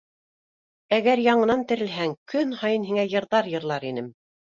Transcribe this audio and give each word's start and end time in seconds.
Әгәр 0.97 1.21
яңынан 1.27 1.63
терелһәң, 1.73 2.17
көн 2.35 2.59
һайын 2.65 2.91
һиңә 2.91 3.09
йырҙар 3.15 3.55
йырлар 3.57 3.91
инем. 3.97 4.15